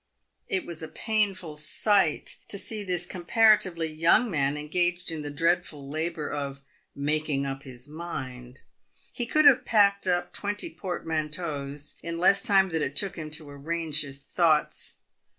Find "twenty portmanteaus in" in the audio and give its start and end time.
10.33-12.17